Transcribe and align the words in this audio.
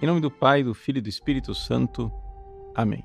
Em 0.00 0.06
nome 0.06 0.20
do 0.20 0.30
Pai, 0.30 0.62
do 0.62 0.74
Filho 0.74 0.98
e 0.98 1.00
do 1.00 1.08
Espírito 1.08 1.52
Santo. 1.52 2.12
Amém. 2.72 3.02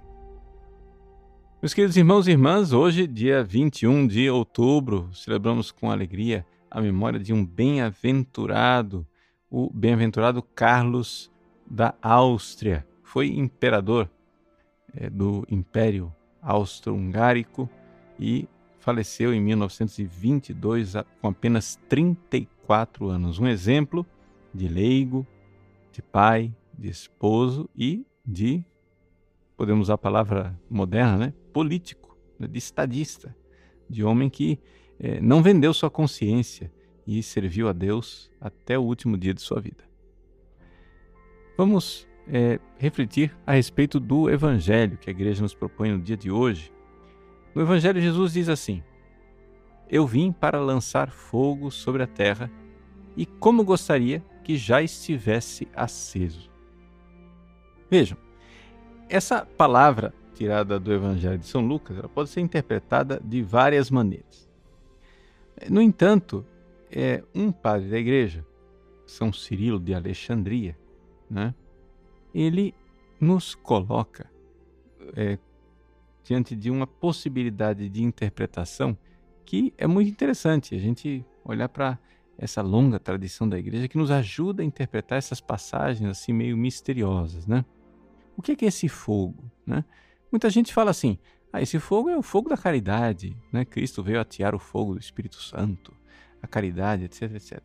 Meus 1.59 1.73
queridos 1.73 1.97
irmãos 1.97 2.27
e 2.27 2.31
irmãs, 2.31 2.71
hoje, 2.71 3.07
dia 3.07 3.43
21 3.43 4.05
de 4.05 4.29
outubro, 4.29 5.09
celebramos 5.11 5.71
com 5.71 5.89
alegria 5.89 6.45
a 6.69 6.79
memória 6.79 7.19
de 7.19 7.33
um 7.33 7.43
bem-aventurado, 7.43 9.07
o 9.49 9.71
bem-aventurado 9.73 10.43
Carlos 10.43 11.31
da 11.65 11.95
Áustria. 11.99 12.85
Foi 13.01 13.27
imperador 13.27 14.07
é, 14.95 15.09
do 15.09 15.43
Império 15.49 16.13
Austro-Hungárico 16.43 17.67
e 18.19 18.47
faleceu 18.77 19.33
em 19.33 19.41
1922 19.41 20.93
com 21.19 21.27
apenas 21.27 21.75
34 21.89 23.09
anos. 23.09 23.39
Um 23.39 23.47
exemplo 23.47 24.05
de 24.53 24.67
leigo, 24.67 25.25
de 25.91 25.99
pai, 25.99 26.53
de 26.77 26.89
esposo 26.89 27.69
e 27.75 28.05
de, 28.25 28.63
podemos 29.55 29.87
usar 29.87 29.95
a 29.95 29.97
palavra 29.97 30.59
moderna, 30.69 31.17
né? 31.17 31.33
político, 31.51 32.17
né? 32.39 32.47
de 32.47 32.57
estadista, 32.57 33.35
de 33.89 34.03
homem 34.03 34.29
que 34.29 34.59
é, 34.99 35.19
não 35.19 35.41
vendeu 35.41 35.73
sua 35.73 35.89
consciência 35.89 36.71
e 37.05 37.21
serviu 37.21 37.67
a 37.67 37.73
Deus 37.73 38.31
até 38.39 38.77
o 38.77 38.83
último 38.83 39.17
dia 39.17 39.33
de 39.33 39.41
sua 39.41 39.59
vida. 39.59 39.83
Vamos 41.57 42.07
é, 42.27 42.59
refletir 42.77 43.35
a 43.45 43.53
respeito 43.53 43.99
do 43.99 44.29
Evangelho 44.29 44.97
que 44.97 45.09
a 45.09 45.11
igreja 45.11 45.41
nos 45.41 45.53
propõe 45.53 45.91
no 45.91 46.01
dia 46.01 46.17
de 46.17 46.31
hoje. 46.31 46.71
No 47.53 47.61
Evangelho, 47.61 48.01
Jesus 48.01 48.33
diz 48.33 48.49
assim: 48.49 48.81
Eu 49.89 50.07
vim 50.07 50.31
para 50.31 50.59
lançar 50.59 51.11
fogo 51.11 51.69
sobre 51.69 52.01
a 52.01 52.07
terra 52.07 52.49
e 53.15 53.25
como 53.25 53.63
gostaria 53.63 54.23
que 54.43 54.57
já 54.57 54.81
estivesse 54.81 55.67
aceso. 55.75 56.52
Vejam, 57.93 58.17
essa 59.07 59.45
palavra 59.45 60.11
tirada 60.33 60.79
do 60.79 60.91
Evangelho 60.91 61.37
de 61.37 61.45
São 61.45 61.61
Lucas 61.61 61.95
ela 61.95 62.09
pode 62.09 62.31
ser 62.31 62.41
interpretada 62.41 63.21
de 63.23 63.43
várias 63.43 63.91
maneiras. 63.91 64.49
No 65.69 65.79
entanto, 65.79 66.43
é 66.89 67.23
um 67.35 67.51
padre 67.51 67.91
da 67.91 67.99
igreja, 67.99 68.43
São 69.05 69.31
Cirilo 69.31 69.79
de 69.79 69.93
Alexandria, 69.93 70.75
né? 71.29 71.53
ele 72.33 72.73
nos 73.21 73.53
coloca 73.53 74.27
é, 75.15 75.37
diante 76.23 76.55
de 76.55 76.71
uma 76.71 76.87
possibilidade 76.87 77.87
de 77.89 78.01
interpretação 78.01 78.97
que 79.45 79.71
é 79.77 79.85
muito 79.85 80.09
interessante. 80.09 80.73
A 80.73 80.79
gente 80.79 81.23
olhar 81.45 81.69
para 81.69 81.99
essa 82.39 82.63
longa 82.63 82.99
tradição 82.99 83.47
da 83.47 83.59
igreja 83.59 83.87
que 83.87 83.99
nos 83.99 84.09
ajuda 84.09 84.63
a 84.63 84.65
interpretar 84.65 85.19
essas 85.19 85.39
passagens 85.39 86.09
assim 86.09 86.33
meio 86.33 86.57
misteriosas, 86.57 87.45
né? 87.45 87.63
O 88.37 88.41
que 88.41 88.65
é, 88.65 88.67
esse 88.67 88.87
fogo, 88.87 89.51
né? 89.65 89.83
Muita 90.31 90.49
gente 90.49 90.73
fala 90.73 90.91
assim: 90.91 91.17
"Ah, 91.51 91.61
esse 91.61 91.79
fogo 91.79 92.09
é 92.09 92.17
o 92.17 92.23
fogo 92.23 92.49
da 92.49 92.57
caridade, 92.57 93.37
né? 93.51 93.65
Cristo 93.65 94.03
veio 94.03 94.19
atear 94.19 94.55
o 94.55 94.59
fogo 94.59 94.93
do 94.93 94.99
Espírito 94.99 95.35
Santo, 95.35 95.93
a 96.41 96.47
caridade, 96.47 97.05
etc, 97.05 97.33
etc". 97.33 97.61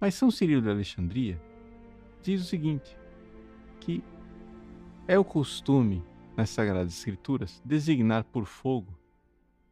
Mas 0.00 0.14
São 0.14 0.30
Cirilo 0.30 0.62
de 0.62 0.70
Alexandria 0.70 1.40
diz 2.22 2.42
o 2.42 2.46
seguinte: 2.46 2.96
que 3.80 4.02
é 5.06 5.18
o 5.18 5.24
costume 5.24 6.02
nas 6.36 6.50
Sagradas 6.50 6.92
Escrituras 6.92 7.62
designar 7.64 8.24
por 8.24 8.46
fogo 8.46 8.98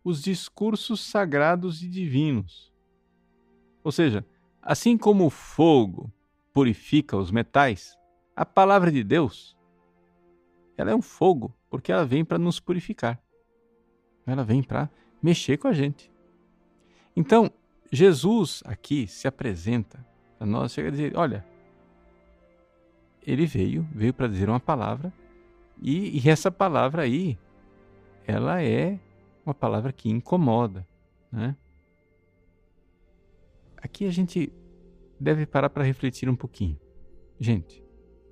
os 0.04 0.22
discursos 0.22 1.00
sagrados 1.00 1.82
e 1.82 1.88
divinos 1.88 2.72
ou 3.84 3.90
seja, 3.90 4.24
assim 4.60 4.96
como 4.96 5.26
o 5.26 5.30
fogo 5.30 6.12
purifica 6.52 7.16
os 7.16 7.30
metais, 7.30 7.98
a 8.36 8.46
palavra 8.46 8.92
de 8.92 9.02
Deus 9.02 9.56
ela 10.82 10.90
é 10.90 10.94
um 10.94 11.02
fogo, 11.02 11.54
porque 11.70 11.90
ela 11.90 12.04
vem 12.04 12.24
para 12.24 12.38
nos 12.38 12.60
purificar. 12.60 13.20
Ela 14.26 14.44
vem 14.44 14.62
para 14.62 14.90
mexer 15.22 15.56
com 15.56 15.68
a 15.68 15.72
gente. 15.72 16.12
Então, 17.16 17.50
Jesus 17.90 18.62
aqui 18.64 19.06
se 19.06 19.26
apresenta 19.28 20.04
para 20.38 20.46
nós, 20.46 20.72
chega 20.72 20.88
a 20.88 20.90
dizer, 20.90 21.16
olha, 21.16 21.46
ele 23.24 23.46
veio, 23.46 23.86
veio 23.92 24.12
para 24.12 24.26
dizer 24.26 24.48
uma 24.48 24.60
palavra, 24.60 25.12
e, 25.80 26.18
e, 26.18 26.28
essa 26.28 26.50
palavra 26.50 27.02
aí, 27.02 27.38
ela 28.26 28.62
é 28.62 29.00
uma 29.44 29.54
palavra 29.54 29.92
que 29.92 30.08
incomoda, 30.08 30.86
né? 31.30 31.56
Aqui 33.76 34.06
a 34.06 34.10
gente 34.10 34.52
deve 35.18 35.44
parar 35.44 35.68
para 35.70 35.82
refletir 35.82 36.28
um 36.28 36.36
pouquinho. 36.36 36.78
Gente, 37.38 37.82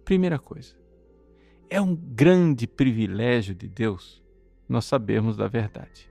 primeira 0.05 0.39
coisa, 0.39 0.80
é 1.71 1.81
um 1.81 1.95
grande 1.95 2.67
privilégio 2.67 3.55
de 3.55 3.69
Deus 3.69 4.21
nós 4.69 4.85
sabermos 4.85 5.37
da 5.37 5.47
verdade. 5.47 6.11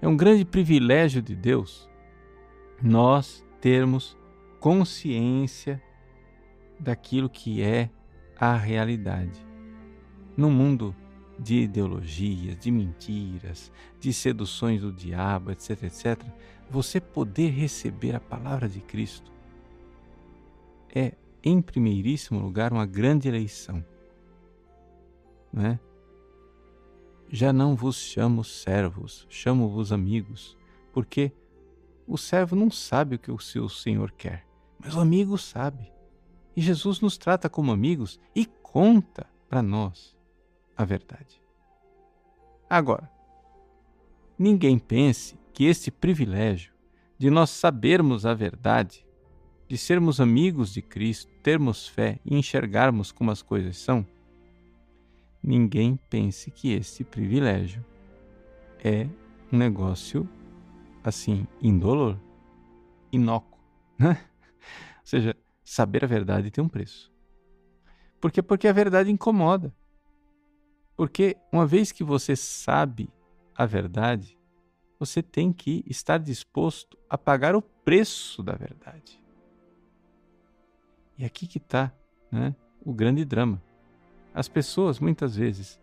É 0.00 0.06
um 0.06 0.16
grande 0.16 0.44
privilégio 0.44 1.22
de 1.22 1.34
Deus 1.34 1.88
nós 2.80 3.44
termos 3.60 4.16
consciência 4.60 5.82
daquilo 6.78 7.28
que 7.28 7.62
é 7.62 7.90
a 8.38 8.54
realidade. 8.54 9.44
No 10.36 10.50
mundo 10.50 10.94
de 11.38 11.62
ideologias, 11.62 12.58
de 12.58 12.70
mentiras, 12.70 13.72
de 13.98 14.12
seduções 14.12 14.82
do 14.82 14.92
diabo, 14.92 15.50
etc, 15.50 15.84
etc, 15.84 16.22
você 16.70 17.00
poder 17.00 17.50
receber 17.50 18.14
a 18.14 18.20
palavra 18.20 18.68
de 18.68 18.80
Cristo 18.80 19.32
é, 20.94 21.14
em 21.42 21.60
primeiríssimo 21.60 22.40
lugar, 22.40 22.72
uma 22.72 22.86
grande 22.86 23.28
eleição. 23.28 23.84
Né? 25.52 25.78
Já 27.28 27.52
não 27.52 27.74
vos 27.74 27.96
chamo 27.96 28.42
servos, 28.42 29.26
chamo-vos 29.28 29.92
amigos, 29.92 30.56
porque 30.92 31.32
o 32.06 32.16
servo 32.16 32.56
não 32.56 32.70
sabe 32.70 33.16
o 33.16 33.18
que 33.18 33.30
o 33.30 33.38
seu 33.38 33.68
senhor 33.68 34.12
quer, 34.12 34.46
mas 34.78 34.94
o 34.94 35.00
amigo 35.00 35.36
sabe. 35.36 35.92
E 36.56 36.60
Jesus 36.60 37.00
nos 37.00 37.18
trata 37.18 37.48
como 37.48 37.70
amigos 37.70 38.18
e 38.34 38.46
conta 38.46 39.26
para 39.48 39.62
nós 39.62 40.16
a 40.76 40.84
verdade. 40.84 41.40
Agora, 42.68 43.10
ninguém 44.38 44.78
pense 44.78 45.38
que 45.52 45.64
este 45.64 45.90
privilégio 45.90 46.72
de 47.18 47.30
nós 47.30 47.50
sabermos 47.50 48.24
a 48.24 48.32
verdade, 48.32 49.04
de 49.68 49.76
sermos 49.76 50.20
amigos 50.20 50.72
de 50.72 50.80
Cristo, 50.80 51.30
termos 51.42 51.86
fé 51.86 52.18
e 52.24 52.34
enxergarmos 52.34 53.12
como 53.12 53.30
as 53.30 53.42
coisas 53.42 53.76
são, 53.76 54.04
ninguém 55.42 55.98
pense 56.08 56.50
que 56.50 56.72
este 56.72 57.04
privilégio 57.04 57.84
é 58.82 59.06
um 59.52 59.58
negócio 59.58 60.28
assim, 61.04 61.46
indolor, 61.60 62.18
inócuo. 63.12 63.58
Né? 63.98 64.16
Ou 65.00 65.06
seja, 65.10 65.36
saber 65.64 66.04
a 66.04 66.06
verdade 66.06 66.52
tem 66.52 66.62
um 66.62 66.68
preço. 66.68 67.10
Por 68.20 68.30
quê? 68.30 68.40
Porque 68.40 68.68
a 68.68 68.72
verdade 68.72 69.10
incomoda. 69.10 69.74
Porque 70.96 71.36
uma 71.52 71.66
vez 71.66 71.90
que 71.90 72.04
você 72.04 72.36
sabe 72.36 73.10
a 73.56 73.66
verdade, 73.66 74.38
você 75.00 75.20
tem 75.20 75.52
que 75.52 75.82
estar 75.86 76.18
disposto 76.18 76.96
a 77.10 77.18
pagar 77.18 77.56
o 77.56 77.62
preço 77.62 78.40
da 78.40 78.54
verdade. 78.54 79.20
E 81.18 81.24
aqui 81.24 81.46
que 81.46 81.58
está 81.58 81.92
né, 82.30 82.54
o 82.84 82.92
grande 82.92 83.24
drama. 83.24 83.60
As 84.32 84.48
pessoas 84.48 85.00
muitas 85.00 85.36
vezes 85.36 85.80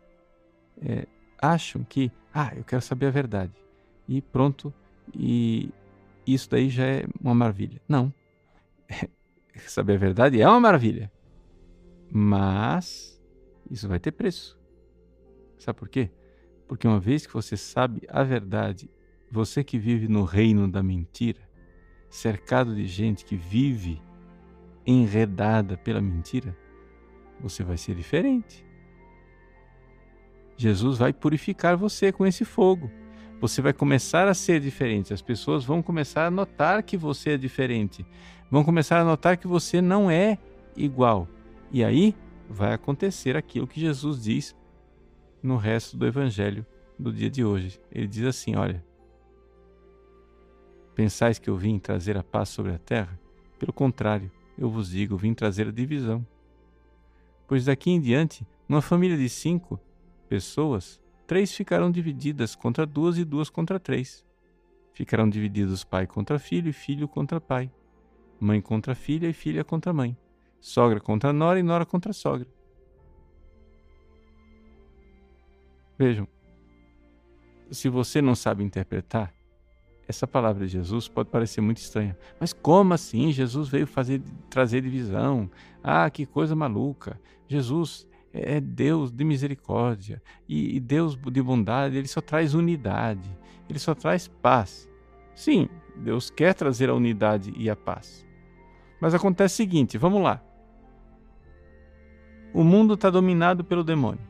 é, 0.82 1.06
acham 1.42 1.84
que, 1.84 2.12
ah, 2.34 2.54
eu 2.56 2.64
quero 2.64 2.82
saber 2.82 3.08
a 3.08 3.12
verdade. 3.12 3.54
E 4.08 4.22
pronto, 4.22 4.74
e 5.14 5.70
isso 6.26 6.50
daí 6.50 6.70
já 6.70 6.86
é 6.86 7.06
uma 7.22 7.36
maravilha. 7.36 7.82
Não. 7.88 8.14
saber 9.68 9.94
a 9.94 9.98
verdade 9.98 10.42
é 10.42 10.48
uma 10.48 10.60
maravilha. 10.60 11.12
Mas 12.10 13.22
isso 13.70 13.88
vai 13.88 14.00
ter 14.00 14.12
preço. 14.12 14.58
Sabe 15.58 15.78
por 15.78 15.90
quê? 15.90 16.10
Porque 16.68 16.88
uma 16.88 17.00
vez 17.00 17.26
que 17.26 17.34
você 17.34 17.58
sabe 17.58 18.02
a 18.08 18.24
verdade 18.24 18.90
você 19.32 19.64
que 19.64 19.78
vive 19.78 20.08
no 20.08 20.24
reino 20.24 20.68
da 20.70 20.82
mentira, 20.82 21.42
cercado 22.10 22.76
de 22.76 22.86
gente 22.88 23.26
que 23.26 23.36
vive 23.36 24.02
enredada 24.86 25.78
pela 25.78 26.02
mentira, 26.02 26.56
você 27.40 27.64
vai 27.64 27.78
ser 27.78 27.96
diferente. 27.96 28.66
Jesus 30.58 30.98
vai 30.98 31.12
purificar 31.12 31.76
você 31.76 32.12
com 32.12 32.26
esse 32.26 32.46
fogo. 32.46 32.90
Você 33.42 33.62
vai 33.62 33.74
começar 33.74 34.28
a 34.28 34.34
ser 34.34 34.62
diferente. 34.62 35.14
As 35.14 35.22
pessoas 35.22 35.66
vão 35.66 35.82
começar 35.82 36.26
a 36.26 36.32
notar 36.32 36.82
que 36.84 36.96
você 36.96 37.32
é 37.32 37.38
diferente. 37.38 38.06
Vão 38.50 38.64
começar 38.64 39.00
a 39.00 39.04
notar 39.04 39.38
que 39.38 39.48
você 39.48 39.82
não 39.82 40.10
é 40.10 40.38
igual. 40.78 41.28
E 41.72 41.84
aí 41.84 42.16
vai 42.50 42.74
acontecer 42.74 43.36
aquilo 43.36 43.68
que 43.68 43.80
Jesus 43.80 44.24
diz 44.24 44.56
no 45.44 45.58
resto 45.58 45.98
do 45.98 46.08
evangelho 46.08 46.66
do 46.98 47.12
dia 47.12 47.30
de 47.30 47.44
hoje. 47.44 47.82
Ele 47.92 48.08
diz 48.08 48.24
assim: 48.24 48.56
Olha, 48.56 48.82
Pensais 50.96 51.38
que 51.38 51.50
eu 51.50 51.58
vim 51.58 51.78
trazer 51.78 52.18
a 52.18 52.24
paz 52.24 52.48
sobre 52.48 52.72
a 52.72 52.80
terra? 52.80 53.20
Pelo 53.60 53.74
contrário, 53.74 54.32
eu 54.58 54.70
vos 54.70 54.90
digo, 54.90 55.18
vim 55.18 55.34
trazer 55.34 55.68
a 55.68 55.72
divisão. 55.72 56.26
pois 57.48 57.66
daqui 57.66 57.92
em 57.92 58.02
diante, 58.02 58.46
numa 58.68 58.82
família 58.82 59.18
de 59.18 59.30
cinco 59.30 59.80
pessoas, 60.28 61.00
três 61.28 61.54
ficarão 61.54 61.92
divididas 61.92 62.56
contra 62.56 62.86
duas 62.86 63.18
e 63.18 63.24
duas 63.24 63.50
contra 63.50 63.80
três. 63.80 64.26
Ficarão 64.94 65.30
divididos 65.30 65.84
pai 65.84 66.08
contra 66.08 66.40
filho 66.40 66.70
e 66.70 66.74
filho 66.74 67.08
contra 67.08 67.40
pai, 67.40 67.72
mãe 68.40 68.62
contra 68.62 68.96
filha 68.96 69.28
e 69.28 69.34
filha 69.34 69.64
contra 69.64 69.94
mãe, 69.94 70.18
sogra 70.60 71.00
contra 71.00 71.32
nora 71.32 71.60
e 71.60 71.64
nora 71.64 71.86
contra 71.86 72.14
sogra. 72.14 72.48
Vejam, 75.98 76.28
se 77.72 77.90
você 77.90 78.22
não 78.22 78.36
sabe 78.36 78.64
interpretar, 78.64 79.34
essa 80.08 80.28
palavra 80.28 80.66
de 80.66 80.74
Jesus 80.74 81.08
pode 81.08 81.30
parecer 81.30 81.62
muito 81.62 81.78
estranha. 81.78 82.18
Mas 82.40 82.54
como 82.54 82.94
assim? 82.94 83.32
Jesus 83.32 83.70
veio 83.70 83.88
fazer 83.88 84.22
trazer 84.50 84.82
divisão. 84.82 85.50
Ah, 85.84 86.10
que 86.10 86.26
coisa 86.26 86.56
maluca. 86.56 87.20
Jesus 87.48 88.08
é 88.32 88.60
Deus 88.60 89.12
de 89.12 89.24
misericórdia 89.24 90.22
e 90.48 90.80
Deus 90.80 91.16
de 91.16 91.42
bondade, 91.42 91.96
ele 91.96 92.08
só 92.08 92.20
traz 92.20 92.54
unidade, 92.54 93.30
ele 93.70 93.80
só 93.80 93.96
traz 93.96 94.28
paz. 94.28 94.90
Sim, 95.34 95.70
Deus 95.96 96.30
quer 96.30 96.54
trazer 96.54 96.90
a 96.90 96.94
unidade 96.94 97.54
e 97.56 97.70
a 97.70 97.76
paz. 97.76 98.26
Mas 99.00 99.14
acontece 99.14 99.54
o 99.54 99.58
seguinte, 99.58 99.98
vamos 99.98 100.22
lá. 100.22 100.42
O 102.54 102.64
mundo 102.64 102.94
está 102.94 103.10
dominado 103.10 103.64
pelo 103.64 103.84
demônio. 103.84 104.26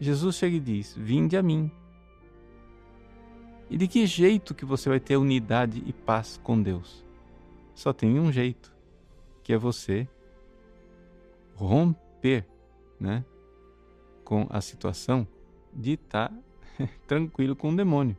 Jesus 0.00 0.36
chega 0.36 0.56
e 0.56 0.60
diz: 0.60 0.94
Vinde 0.96 1.36
a 1.36 1.42
mim. 1.42 1.70
E 3.68 3.76
de 3.76 3.88
que 3.88 4.06
jeito 4.06 4.54
que 4.54 4.64
você 4.64 4.88
vai 4.88 5.00
ter 5.00 5.16
unidade 5.16 5.82
e 5.86 5.92
paz 5.92 6.40
com 6.42 6.60
Deus? 6.60 7.04
Só 7.74 7.92
tem 7.92 8.18
um 8.18 8.30
jeito, 8.32 8.72
que 9.42 9.52
é 9.52 9.58
você 9.58 10.08
romper, 11.54 12.46
né, 12.98 13.24
com 14.24 14.46
a 14.50 14.60
situação 14.60 15.26
de 15.72 15.92
estar 15.92 16.28
tá 16.28 16.88
tranquilo 17.06 17.56
com 17.56 17.70
o 17.70 17.76
demônio. 17.76 18.16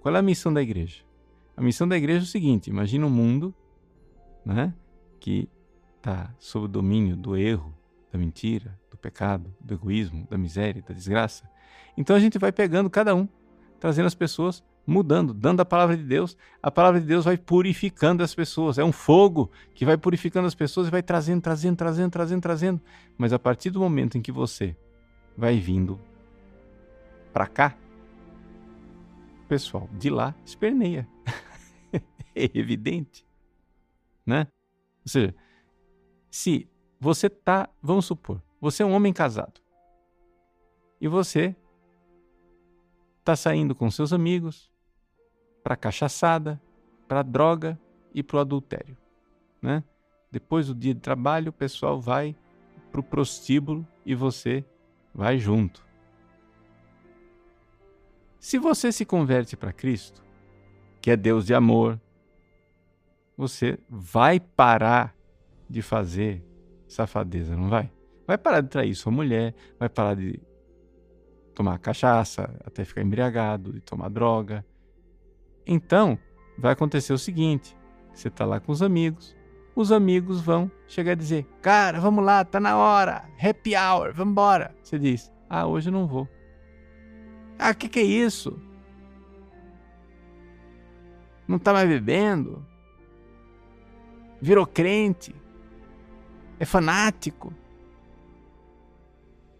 Qual 0.00 0.14
é 0.14 0.18
a 0.18 0.22
missão 0.22 0.52
da 0.52 0.62
igreja? 0.62 1.04
A 1.56 1.62
missão 1.62 1.88
da 1.88 1.96
igreja 1.96 2.20
é 2.20 2.22
o 2.22 2.26
seguinte: 2.26 2.70
imagina 2.70 3.06
um 3.06 3.10
mundo, 3.10 3.54
né, 4.44 4.72
que 5.18 5.48
está 5.96 6.32
sob 6.38 6.66
o 6.66 6.68
domínio 6.68 7.16
do 7.16 7.36
erro, 7.36 7.74
da 8.12 8.18
mentira, 8.18 8.78
do 8.90 8.96
pecado, 8.96 9.52
do 9.60 9.74
egoísmo, 9.74 10.26
da 10.30 10.38
miséria, 10.38 10.82
da 10.82 10.94
desgraça. 10.94 11.48
Então 11.96 12.14
a 12.14 12.20
gente 12.20 12.38
vai 12.38 12.52
pegando 12.52 12.88
cada 12.88 13.14
um, 13.14 13.28
trazendo 13.80 14.06
as 14.06 14.14
pessoas 14.14 14.62
mudando, 14.86 15.34
dando 15.34 15.60
a 15.60 15.64
palavra 15.64 15.96
de 15.96 16.04
Deus. 16.04 16.36
A 16.62 16.70
palavra 16.70 17.00
de 17.00 17.06
Deus 17.06 17.24
vai 17.24 17.36
purificando 17.36 18.22
as 18.22 18.34
pessoas. 18.34 18.78
É 18.78 18.84
um 18.84 18.92
fogo 18.92 19.50
que 19.74 19.84
vai 19.84 19.96
purificando 19.96 20.46
as 20.46 20.54
pessoas 20.54 20.88
e 20.88 20.90
vai 20.90 21.02
trazendo, 21.02 21.42
trazendo, 21.42 21.76
trazendo, 21.76 22.10
trazendo, 22.10 22.42
trazendo. 22.42 22.80
Mas 23.18 23.32
a 23.32 23.38
partir 23.38 23.70
do 23.70 23.80
momento 23.80 24.16
em 24.16 24.22
que 24.22 24.30
você 24.30 24.76
vai 25.36 25.58
vindo 25.58 26.00
para 27.32 27.46
cá, 27.46 27.76
pessoal 29.48 29.88
de 29.92 30.10
lá 30.10 30.34
esperneia. 30.44 31.08
é 32.34 32.50
evidente, 32.54 33.26
né? 34.24 34.46
Ou 35.04 35.10
seja, 35.10 35.34
se 36.30 36.68
você 37.00 37.28
tá, 37.28 37.68
vamos 37.82 38.06
supor, 38.06 38.42
você 38.60 38.82
é 38.82 38.86
um 38.86 38.92
homem 38.92 39.12
casado 39.12 39.60
e 41.00 41.08
você 41.08 41.54
tá 43.22 43.36
saindo 43.36 43.74
com 43.74 43.90
seus 43.90 44.12
amigos, 44.12 44.70
para 45.66 45.74
cachaçada, 45.74 46.62
para 47.08 47.24
droga 47.24 47.76
e 48.14 48.22
para 48.22 48.36
o 48.36 48.38
adultério. 48.38 48.96
Né? 49.60 49.82
Depois 50.30 50.68
do 50.68 50.74
dia 50.76 50.94
de 50.94 51.00
trabalho, 51.00 51.50
o 51.50 51.52
pessoal 51.52 52.00
vai 52.00 52.36
para 52.92 53.00
o 53.00 53.02
prostíbulo 53.02 53.84
e 54.04 54.14
você 54.14 54.64
vai 55.12 55.40
junto. 55.40 55.84
Se 58.38 58.60
você 58.60 58.92
se 58.92 59.04
converte 59.04 59.56
para 59.56 59.72
Cristo, 59.72 60.24
que 61.02 61.10
é 61.10 61.16
Deus 61.16 61.44
de 61.44 61.52
amor, 61.52 62.00
você 63.36 63.76
vai 63.90 64.38
parar 64.38 65.16
de 65.68 65.82
fazer 65.82 66.44
safadeza, 66.86 67.56
não 67.56 67.68
vai? 67.68 67.90
Vai 68.24 68.38
parar 68.38 68.60
de 68.60 68.68
trair 68.68 68.94
sua 68.94 69.10
mulher, 69.10 69.52
vai 69.80 69.88
parar 69.88 70.14
de 70.14 70.40
tomar 71.56 71.76
cachaça 71.80 72.56
até 72.64 72.84
ficar 72.84 73.02
embriagado, 73.02 73.72
de 73.72 73.80
tomar 73.80 74.10
droga, 74.10 74.64
então, 75.66 76.18
vai 76.56 76.72
acontecer 76.72 77.12
o 77.12 77.18
seguinte: 77.18 77.76
você 78.12 78.28
está 78.28 78.44
lá 78.44 78.60
com 78.60 78.72
os 78.72 78.82
amigos, 78.82 79.36
os 79.74 79.92
amigos 79.92 80.40
vão 80.40 80.70
chegar 80.86 81.12
a 81.12 81.16
dizer: 81.16 81.46
Cara, 81.60 82.00
vamos 82.00 82.24
lá, 82.24 82.44
tá 82.44 82.60
na 82.60 82.76
hora, 82.76 83.28
happy 83.42 83.74
hour, 83.76 84.12
vamos 84.14 84.32
embora. 84.32 84.74
Você 84.82 84.98
diz: 84.98 85.32
Ah, 85.50 85.66
hoje 85.66 85.88
eu 85.88 85.92
não 85.92 86.06
vou. 86.06 86.28
Ah, 87.58 87.70
o 87.70 87.74
que, 87.74 87.88
que 87.88 87.98
é 87.98 88.04
isso? 88.04 88.60
Não 91.46 91.58
tá 91.58 91.72
mais 91.72 91.88
bebendo? 91.88 92.64
Virou 94.40 94.66
crente? 94.66 95.34
É 96.58 96.64
fanático? 96.64 97.52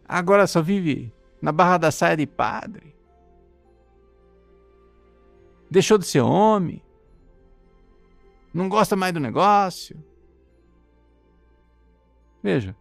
Agora 0.08 0.46
só 0.46 0.62
vive 0.62 1.12
na 1.40 1.52
barra 1.52 1.78
da 1.78 1.90
saia 1.90 2.16
de 2.16 2.26
padre? 2.26 2.95
Deixou 5.70 5.98
de 5.98 6.06
ser 6.06 6.20
homem? 6.20 6.82
Não 8.52 8.68
gosta 8.68 8.96
mais 8.96 9.12
do 9.12 9.20
negócio? 9.20 10.02
Veja. 12.42 12.76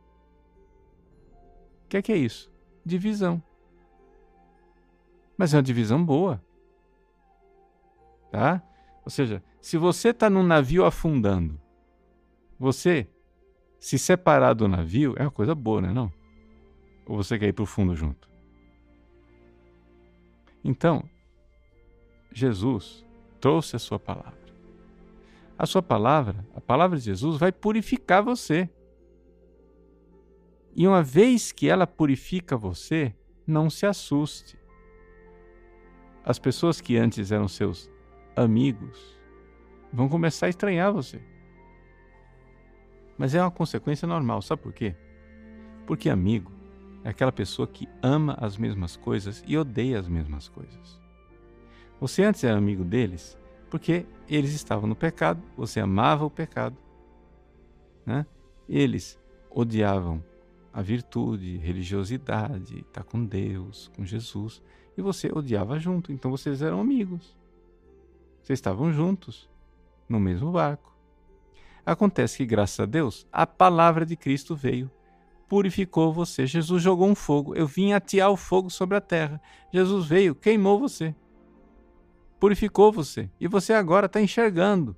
O 1.85 1.87
que 1.89 1.97
é 1.97 2.01
que 2.01 2.11
é 2.11 2.17
isso? 2.17 2.51
Divisão. 2.85 3.41
Mas 5.37 5.53
é 5.53 5.57
uma 5.57 5.63
divisão 5.63 6.03
boa. 6.03 6.41
Tá? 8.31 8.61
Ou 9.03 9.09
seja, 9.09 9.43
se 9.61 9.77
você 9.77 10.09
está 10.09 10.29
num 10.29 10.43
navio 10.43 10.85
afundando, 10.85 11.59
você 12.59 13.07
se 13.79 13.99
separar 13.99 14.53
do 14.53 14.67
navio 14.67 15.13
é 15.17 15.23
uma 15.23 15.31
coisa 15.31 15.53
boa, 15.53 15.81
né? 15.81 15.91
Não? 15.91 16.11
Ou 17.05 17.17
você 17.17 17.37
quer 17.37 17.47
ir 17.47 17.53
para 17.53 17.63
o 17.63 17.67
fundo 17.67 17.95
junto? 17.95 18.29
Então, 20.63 21.07
Jesus 22.31 23.05
trouxe 23.39 23.75
a 23.75 23.79
sua 23.79 23.99
palavra. 23.99 24.45
A 25.57 25.65
sua 25.65 25.81
palavra, 25.81 26.45
a 26.53 26.59
palavra 26.59 26.97
de 26.97 27.05
Jesus, 27.05 27.37
vai 27.37 27.51
purificar 27.51 28.21
você. 28.21 28.69
E 30.75 30.85
uma 30.85 31.01
vez 31.01 31.51
que 31.51 31.69
ela 31.69 31.87
purifica 31.87 32.57
você, 32.57 33.15
não 33.47 33.69
se 33.69 33.85
assuste. 33.85 34.59
As 36.23 36.37
pessoas 36.37 36.81
que 36.81 36.97
antes 36.97 37.31
eram 37.31 37.47
seus 37.47 37.89
amigos 38.35 39.17
vão 39.93 40.09
começar 40.09 40.47
a 40.47 40.49
estranhar 40.49 40.91
você. 40.91 41.21
Mas 43.17 43.33
é 43.33 43.41
uma 43.41 43.51
consequência 43.51 44.07
normal, 44.07 44.41
sabe 44.41 44.61
por 44.61 44.73
quê? 44.73 44.95
Porque 45.85 46.09
amigo 46.09 46.51
é 47.03 47.09
aquela 47.09 47.31
pessoa 47.31 47.67
que 47.67 47.87
ama 48.01 48.35
as 48.41 48.57
mesmas 48.57 48.97
coisas 48.97 49.43
e 49.47 49.57
odeia 49.57 49.99
as 49.99 50.07
mesmas 50.07 50.49
coisas. 50.49 51.04
Você 51.99 52.23
antes 52.23 52.43
era 52.43 52.57
amigo 52.57 52.83
deles 52.83 53.37
porque 53.69 54.05
eles 54.29 54.53
estavam 54.53 54.87
no 54.87 54.95
pecado, 54.95 55.41
você 55.57 55.79
amava 55.79 56.25
o 56.25 56.29
pecado. 56.29 56.77
Né? 58.05 58.25
Eles 58.69 59.19
odiavam 59.49 60.23
a 60.73 60.81
virtude, 60.81 61.57
religiosidade, 61.57 62.79
estar 62.79 63.03
tá 63.03 63.03
com 63.03 63.25
Deus, 63.25 63.91
com 63.95 64.05
Jesus, 64.05 64.61
e 64.97 65.01
você 65.01 65.29
odiava 65.29 65.79
junto, 65.79 66.11
então 66.11 66.31
vocês 66.31 66.61
eram 66.61 66.79
amigos. 66.79 67.35
Vocês 68.41 68.59
estavam 68.59 68.91
juntos, 68.91 69.49
no 70.07 70.19
mesmo 70.19 70.51
barco. 70.51 70.95
Acontece 71.85 72.37
que, 72.37 72.45
graças 72.45 72.79
a 72.79 72.85
Deus, 72.85 73.27
a 73.31 73.45
palavra 73.45 74.05
de 74.05 74.15
Cristo 74.15 74.55
veio, 74.55 74.89
purificou 75.47 76.13
você. 76.13 76.47
Jesus 76.47 76.81
jogou 76.81 77.07
um 77.07 77.15
fogo. 77.15 77.55
Eu 77.55 77.67
vim 77.67 77.93
atear 77.93 78.31
o 78.31 78.37
fogo 78.37 78.69
sobre 78.69 78.97
a 78.97 79.01
terra. 79.01 79.41
Jesus 79.71 80.05
veio, 80.05 80.33
queimou 80.33 80.79
você 80.79 81.15
purificou 82.39 82.91
você. 82.91 83.29
E 83.39 83.47
você 83.47 83.73
agora 83.73 84.05
está 84.05 84.21
enxergando 84.21 84.95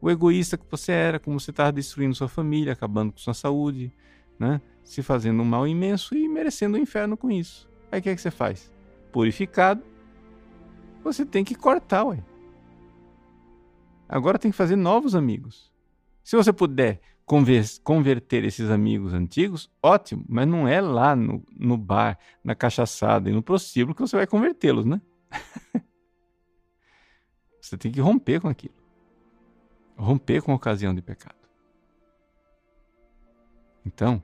o 0.00 0.10
egoísta 0.10 0.56
que 0.56 0.64
você 0.70 0.92
era, 0.92 1.18
como 1.18 1.38
você 1.38 1.50
estava 1.50 1.72
destruindo 1.72 2.14
sua 2.14 2.28
família, 2.28 2.72
acabando 2.72 3.12
com 3.12 3.18
sua 3.18 3.34
saúde, 3.34 3.92
né? 4.38 4.60
se 4.82 5.02
fazendo 5.02 5.42
um 5.42 5.44
mal 5.44 5.68
imenso 5.68 6.16
e 6.16 6.28
merecendo 6.28 6.76
o 6.76 6.80
um 6.80 6.82
inferno 6.82 7.16
com 7.16 7.30
isso. 7.30 7.68
Aí 7.92 8.00
o 8.00 8.02
que, 8.02 8.08
é 8.08 8.14
que 8.14 8.20
você 8.20 8.30
faz? 8.30 8.72
Purificado, 9.12 9.82
você 11.04 11.24
tem 11.24 11.44
que 11.44 11.54
cortar, 11.54 12.04
ué. 12.04 12.22
Agora 14.08 14.38
tem 14.38 14.50
que 14.50 14.56
fazer 14.56 14.76
novos 14.76 15.14
amigos. 15.14 15.70
Se 16.24 16.36
você 16.36 16.52
puder 16.52 17.00
converter 17.84 18.44
esses 18.44 18.68
amigos 18.70 19.14
antigos, 19.14 19.70
ótimo, 19.80 20.24
mas 20.28 20.48
não 20.48 20.66
é 20.66 20.80
lá 20.80 21.14
no, 21.14 21.44
no 21.56 21.76
bar, 21.76 22.18
na 22.42 22.54
cachaçada 22.54 23.30
e 23.30 23.32
no 23.32 23.42
prostíbulo 23.42 23.94
que 23.94 24.00
você 24.00 24.16
vai 24.16 24.26
convertê-los, 24.26 24.84
né? 24.84 25.00
Você 27.70 27.78
tem 27.78 27.92
que 27.92 28.00
romper 28.00 28.40
com 28.40 28.48
aquilo. 28.48 28.74
Romper 29.96 30.42
com 30.42 30.50
a 30.50 30.56
ocasião 30.56 30.92
de 30.92 31.00
pecado. 31.00 31.38
Então, 33.86 34.20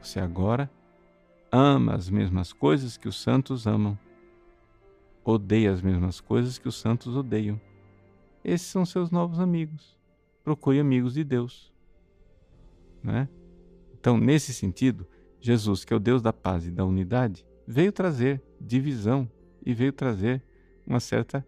Você 0.00 0.20
agora 0.20 0.70
ama 1.50 1.96
as 1.96 2.08
mesmas 2.08 2.52
coisas 2.52 2.96
que 2.96 3.08
os 3.08 3.20
santos 3.20 3.66
amam, 3.66 3.98
odeia 5.24 5.72
as 5.72 5.82
mesmas 5.82 6.20
coisas 6.20 6.58
que 6.58 6.68
os 6.68 6.78
santos 6.78 7.16
odeiam. 7.16 7.60
Esses 8.44 8.68
são 8.68 8.86
seus 8.86 9.10
novos 9.10 9.40
amigos. 9.40 9.98
Procure 10.44 10.78
amigos 10.78 11.14
de 11.14 11.24
Deus. 11.24 11.72
Né? 13.02 13.28
Então, 13.98 14.16
nesse 14.16 14.54
sentido, 14.54 15.04
Jesus, 15.40 15.84
que 15.84 15.92
é 15.92 15.96
o 15.96 16.00
Deus 16.00 16.22
da 16.22 16.32
paz 16.32 16.64
e 16.64 16.70
da 16.70 16.84
unidade, 16.84 17.44
veio 17.66 17.90
trazer 17.90 18.40
divisão 18.60 19.28
e 19.66 19.74
veio 19.74 19.92
trazer 19.92 20.40
uma 20.86 21.00
certa 21.00 21.44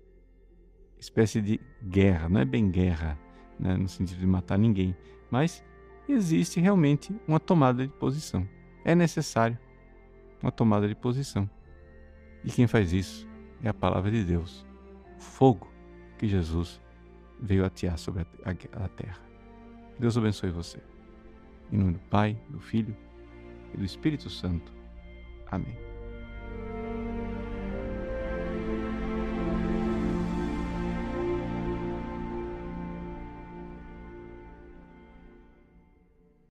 espécie 1.00 1.40
de 1.40 1.60
guerra. 1.82 2.28
Não 2.28 2.40
é 2.40 2.44
bem 2.44 2.70
guerra, 2.70 3.18
né, 3.58 3.76
no 3.76 3.88
sentido 3.88 4.18
de 4.18 4.26
matar 4.26 4.58
ninguém, 4.58 4.94
mas 5.30 5.64
existe 6.08 6.60
realmente 6.60 7.14
uma 7.26 7.40
tomada 7.40 7.86
de 7.86 7.92
posição. 7.92 8.46
É 8.84 8.94
necessário 8.94 9.58
uma 10.42 10.52
tomada 10.52 10.86
de 10.86 10.94
posição. 10.94 11.48
E 12.44 12.50
quem 12.50 12.66
faz 12.66 12.92
isso 12.92 13.28
é 13.62 13.68
a 13.68 13.74
palavra 13.74 14.10
de 14.10 14.24
Deus, 14.24 14.66
o 15.18 15.20
fogo 15.20 15.70
que 16.18 16.26
Jesus 16.26 16.80
veio 17.40 17.64
atear 17.64 17.98
sobre 17.98 18.26
a 18.44 18.88
terra. 18.88 19.20
Deus 19.98 20.16
abençoe 20.16 20.50
você. 20.50 20.78
Em 21.70 21.76
nome 21.76 21.92
do 21.92 22.00
Pai, 22.10 22.38
do 22.48 22.58
Filho 22.58 22.96
e 23.74 23.76
do 23.76 23.84
Espírito 23.84 24.28
Santo. 24.28 24.72
Amém. 25.50 25.89